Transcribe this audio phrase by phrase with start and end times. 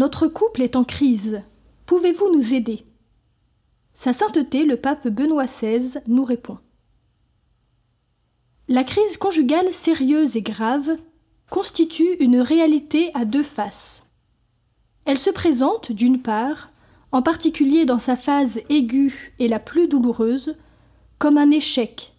[0.00, 1.42] Notre couple est en crise.
[1.84, 2.86] Pouvez-vous nous aider?
[3.92, 6.56] Sa sainteté, le pape Benoît XVI, nous répond.
[8.66, 10.96] La crise conjugale sérieuse et grave
[11.50, 14.06] constitue une réalité à deux faces.
[15.04, 16.70] Elle se présente, d'une part,
[17.12, 20.56] en particulier dans sa phase aiguë et la plus douloureuse,
[21.18, 22.14] comme un échec,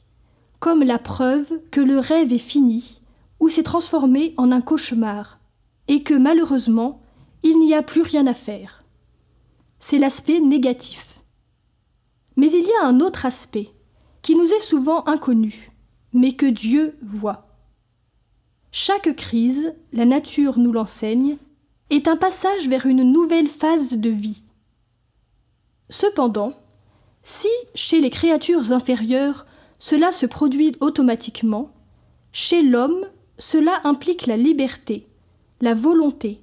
[0.60, 3.02] comme la preuve que le rêve est fini
[3.40, 5.40] ou s'est transformé en un cauchemar,
[5.88, 7.01] et que malheureusement
[7.44, 8.84] il n'y a plus rien à faire.
[9.80, 11.20] C'est l'aspect négatif.
[12.36, 13.70] Mais il y a un autre aspect,
[14.22, 15.72] qui nous est souvent inconnu,
[16.14, 17.48] mais que Dieu voit.
[18.72, 21.38] Chaque crise, la nature nous l'enseigne,
[21.90, 24.44] est un passage vers une nouvelle phase de vie.
[25.90, 26.54] Cependant,
[27.22, 29.46] si chez les créatures inférieures
[29.78, 31.72] cela se produit automatiquement,
[32.32, 33.06] chez l'homme
[33.40, 35.08] cela implique la liberté,
[35.60, 36.42] la volonté,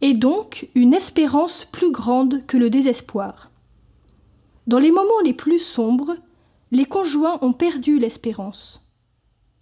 [0.00, 3.50] et donc une espérance plus grande que le désespoir.
[4.66, 6.16] Dans les moments les plus sombres,
[6.70, 8.80] les conjoints ont perdu l'espérance.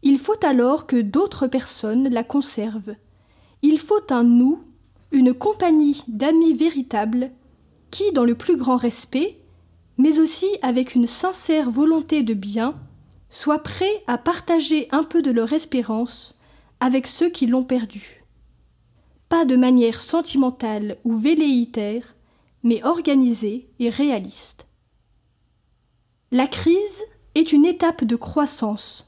[0.03, 2.95] Il faut alors que d'autres personnes la conservent.
[3.63, 4.63] Il faut un nous,
[5.11, 7.31] une compagnie d'amis véritables,
[7.91, 9.39] qui, dans le plus grand respect,
[9.97, 12.79] mais aussi avec une sincère volonté de bien,
[13.31, 16.35] soient prêts à partager un peu de leur espérance
[16.81, 18.18] avec ceux qui l'ont perdue
[19.29, 22.15] pas de manière sentimentale ou velléitaire,
[22.63, 24.67] mais organisée et réaliste.
[26.31, 29.07] La crise est une étape de croissance.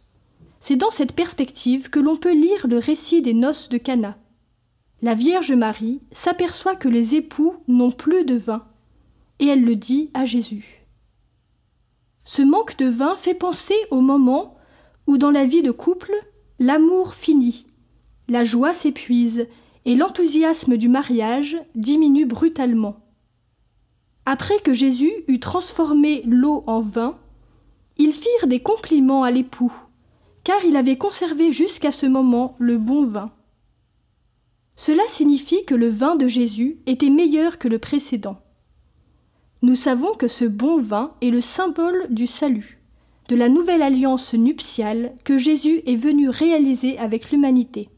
[0.61, 4.19] C'est dans cette perspective que l'on peut lire le récit des noces de Cana.
[5.03, 8.67] La Vierge Marie s'aperçoit que les époux n'ont plus de vin,
[9.39, 10.87] et elle le dit à Jésus.
[12.25, 14.59] Ce manque de vin fait penser au moment
[15.07, 16.13] où dans la vie de couple,
[16.59, 17.67] l'amour finit,
[18.29, 19.49] la joie s'épuise
[19.85, 22.97] et l'enthousiasme du mariage diminue brutalement.
[24.27, 27.19] Après que Jésus eut transformé l'eau en vin,
[27.97, 29.73] ils firent des compliments à l'époux,
[30.45, 33.33] car il avait conservé jusqu'à ce moment le bon vin.
[34.77, 38.39] Cela signifie que le vin de Jésus était meilleur que le précédent.
[39.63, 42.81] Nous savons que ce bon vin est le symbole du salut,
[43.29, 47.91] de la nouvelle alliance nuptiale que Jésus est venu réaliser avec l'humanité.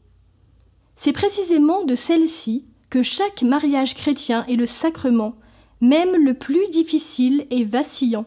[0.95, 5.35] C'est précisément de celle-ci que chaque mariage chrétien est le sacrement,
[5.81, 8.25] même le plus difficile et vacillant,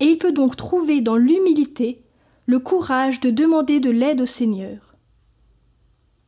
[0.00, 2.02] et il peut donc trouver dans l'humilité
[2.46, 4.94] le courage de demander de l'aide au Seigneur.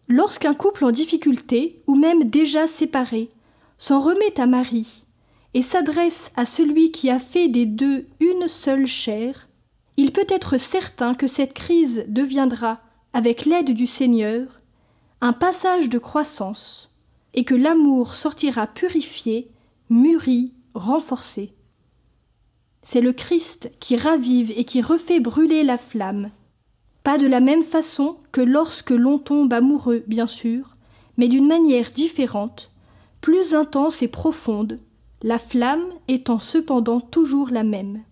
[0.08, 3.30] Lorsqu'un couple en difficulté, ou même déjà séparé,
[3.78, 5.04] s'en remet à Marie
[5.54, 9.48] et s'adresse à celui qui a fait des deux une seule chair,
[9.96, 12.80] il peut être certain que cette crise deviendra,
[13.12, 14.60] avec l'aide du Seigneur,
[15.20, 16.90] un passage de croissance,
[17.34, 19.50] et que l'amour sortira purifié,
[19.90, 21.52] mûri, renforcé.
[22.82, 26.30] C'est le Christ qui ravive et qui refait brûler la flamme,
[27.06, 30.76] pas de la même façon que lorsque l'on tombe amoureux, bien sûr,
[31.16, 32.72] mais d'une manière différente,
[33.20, 34.80] plus intense et profonde,
[35.22, 38.02] la flamme étant cependant toujours la même.